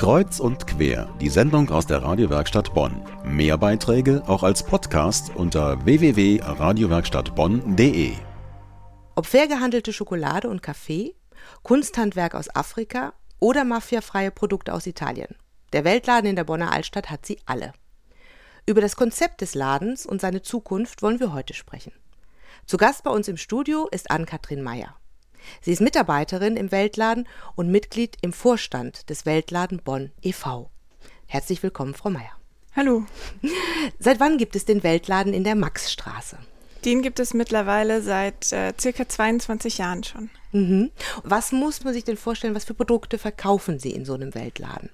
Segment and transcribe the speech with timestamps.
[0.00, 3.04] Kreuz und quer, die Sendung aus der Radiowerkstatt Bonn.
[3.22, 8.14] Mehr Beiträge auch als Podcast unter www.radiowerkstattbonn.de.
[9.14, 11.16] Ob fair gehandelte Schokolade und Kaffee,
[11.62, 15.36] Kunsthandwerk aus Afrika oder mafiafreie Produkte aus Italien.
[15.74, 17.74] Der Weltladen in der Bonner Altstadt hat sie alle.
[18.64, 21.92] Über das Konzept des Ladens und seine Zukunft wollen wir heute sprechen.
[22.64, 24.96] Zu Gast bei uns im Studio ist Ann-Kathrin Meyer.
[25.60, 30.70] Sie ist Mitarbeiterin im Weltladen und Mitglied im Vorstand des Weltladen Bonn e.V.
[31.26, 32.32] Herzlich willkommen, Frau Meyer.
[32.74, 33.04] Hallo.
[33.98, 36.38] Seit wann gibt es den Weltladen in der Maxstraße?
[36.84, 40.30] Den gibt es mittlerweile seit äh, circa 22 Jahren schon.
[40.52, 40.90] Mhm.
[41.22, 44.90] Was muss man sich denn vorstellen, was für Produkte verkaufen Sie in so einem Weltladen?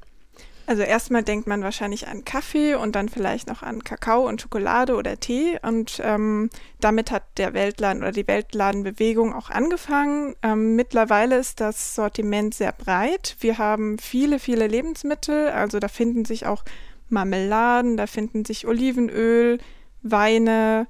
[0.67, 4.97] Also erstmal denkt man wahrscheinlich an Kaffee und dann vielleicht noch an Kakao und Schokolade
[4.97, 5.59] oder Tee.
[5.63, 10.35] Und ähm, damit hat der Weltladen oder die Weltladenbewegung auch angefangen.
[10.43, 13.37] Ähm, mittlerweile ist das Sortiment sehr breit.
[13.39, 15.51] Wir haben viele, viele Lebensmittel.
[15.51, 16.65] Also da finden sich auch
[17.09, 19.59] Marmeladen, da finden sich Olivenöl,
[20.03, 20.89] Weine,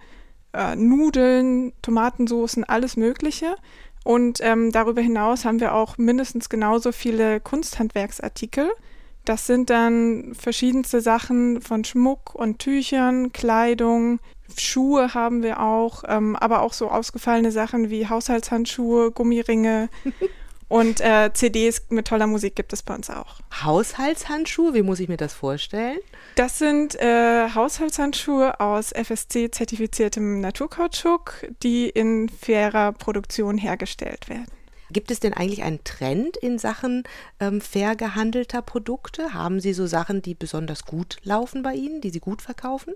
[0.55, 3.57] äh, Nudeln, Tomatensoßen, alles Mögliche.
[4.05, 8.71] Und ähm, darüber hinaus haben wir auch mindestens genauso viele Kunsthandwerksartikel.
[9.27, 14.21] Das sind dann verschiedenste Sachen von Schmuck und Tüchern, Kleidung,
[14.57, 19.89] Schuhe haben wir auch, ähm, aber auch so ausgefallene Sachen wie Haushaltshandschuhe, Gummiringe
[20.69, 23.41] und äh, CDs mit toller Musik gibt es bei uns auch.
[23.65, 25.99] Haushaltshandschuhe, wie muss ich mir das vorstellen?
[26.37, 34.47] Das sind äh, Haushaltshandschuhe aus FSC-zertifiziertem Naturkautschuk, die in fairer Produktion hergestellt werden.
[34.91, 37.05] Gibt es denn eigentlich einen Trend in Sachen
[37.41, 39.35] ähm, fair gehandelter Produkte?
[39.35, 42.95] Haben Sie so Sachen, die besonders gut laufen bei Ihnen, die Sie gut verkaufen?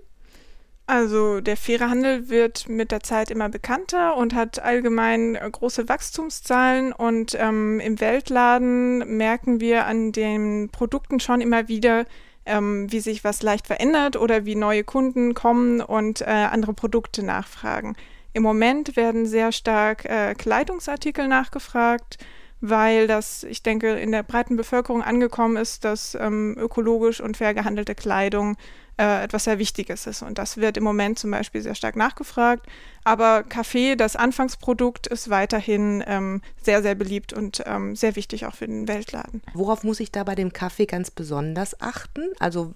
[0.87, 5.87] Also der faire Handel wird mit der Zeit immer bekannter und hat allgemein äh, große
[5.87, 12.05] Wachstumszahlen und ähm, im Weltladen merken wir an den Produkten schon immer wieder,
[12.45, 17.23] ähm, wie sich was leicht verändert oder wie neue Kunden kommen und äh, andere Produkte
[17.23, 17.95] nachfragen.
[18.33, 22.17] Im Moment werden sehr stark äh, Kleidungsartikel nachgefragt,
[22.61, 27.53] weil das, ich denke, in der breiten Bevölkerung angekommen ist, dass ähm, ökologisch und fair
[27.53, 28.55] gehandelte Kleidung
[28.97, 30.21] äh, etwas sehr Wichtiges ist.
[30.21, 32.67] Und das wird im Moment zum Beispiel sehr stark nachgefragt.
[33.03, 38.53] Aber Kaffee, das Anfangsprodukt, ist weiterhin ähm, sehr, sehr beliebt und ähm, sehr wichtig auch
[38.53, 39.41] für den Weltladen.
[39.55, 42.21] Worauf muss ich da bei dem Kaffee ganz besonders achten?
[42.39, 42.73] Also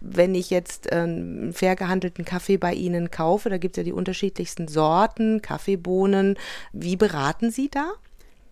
[0.00, 3.92] wenn ich jetzt ähm, fair gehandelten Kaffee bei Ihnen kaufe, da gibt es ja die
[3.92, 6.38] unterschiedlichsten Sorten, Kaffeebohnen.
[6.72, 7.94] Wie beraten Sie da?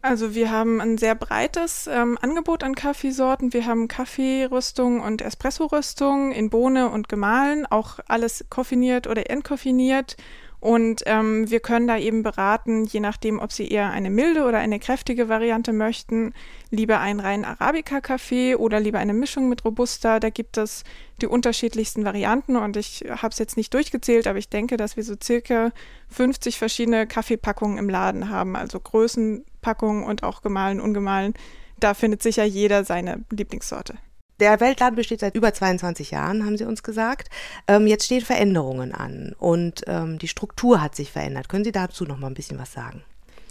[0.02, 3.52] Also wir haben ein sehr breites ähm, Angebot an Kaffeesorten.
[3.52, 10.16] Wir haben Kaffeerüstung und Espresso-Rüstung in Bohne und gemahlen, auch alles koffiniert oder entkoffiniert.
[10.58, 14.58] Und ähm, wir können da eben beraten, je nachdem, ob Sie eher eine milde oder
[14.58, 16.34] eine kräftige Variante möchten,
[16.70, 20.18] lieber einen reinen Arabica-Kaffee oder lieber eine Mischung mit Robusta.
[20.18, 20.82] Da gibt es
[21.20, 25.04] die unterschiedlichsten Varianten und ich habe es jetzt nicht durchgezählt, aber ich denke, dass wir
[25.04, 25.70] so circa
[26.10, 28.80] 50 verschiedene Kaffeepackungen im Laden haben, also
[29.62, 31.34] Größenpackungen und auch gemahlen, ungemahlen.
[31.78, 33.94] Da findet sicher jeder seine Lieblingssorte.
[34.40, 37.28] Der Weltladen besteht seit über 22 Jahren, haben Sie uns gesagt.
[37.68, 41.48] Ähm, jetzt stehen Veränderungen an und ähm, die Struktur hat sich verändert.
[41.48, 43.02] Können Sie dazu noch mal ein bisschen was sagen?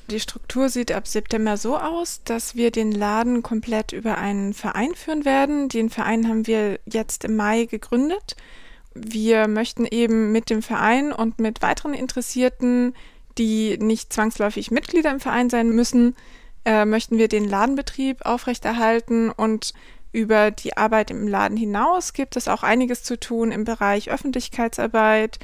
[0.10, 4.94] Die Struktur sieht ab September so aus, dass wir den Laden komplett über einen Verein
[4.96, 5.70] führen werden.
[5.70, 8.36] Den Verein haben wir jetzt im Mai gegründet.
[8.94, 12.94] Wir möchten eben mit dem Verein und mit weiteren Interessierten,
[13.38, 16.16] die nicht zwangsläufig Mitglieder im Verein sein müssen,
[16.66, 19.74] äh, möchten wir den Ladenbetrieb aufrechterhalten und
[20.12, 25.40] über die Arbeit im Laden hinaus gibt es auch einiges zu tun im Bereich Öffentlichkeitsarbeit,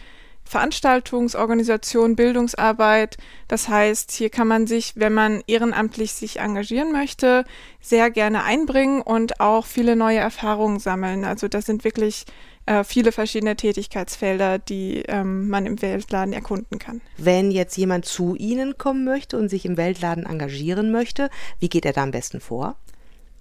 [0.47, 3.17] Veranstaltungsorganisation, Bildungsarbeit.
[3.47, 7.45] Das heißt, hier kann man sich, wenn man ehrenamtlich sich engagieren möchte,
[7.81, 11.25] sehr gerne einbringen und auch viele neue Erfahrungen sammeln.
[11.25, 12.25] Also das sind wirklich
[12.67, 17.01] äh, viele verschiedene Tätigkeitsfelder, die ähm, man im Weltladen erkunden kann.
[17.17, 21.29] Wenn jetzt jemand zu Ihnen kommen möchte und sich im Weltladen engagieren möchte,
[21.59, 22.75] wie geht er da am besten vor?